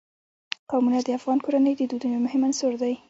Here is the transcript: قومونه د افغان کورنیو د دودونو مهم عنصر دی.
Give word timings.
قومونه 0.69 0.99
د 1.03 1.09
افغان 1.17 1.37
کورنیو 1.45 1.79
د 1.79 1.83
دودونو 1.91 2.17
مهم 2.25 2.41
عنصر 2.47 2.71
دی. 2.81 2.93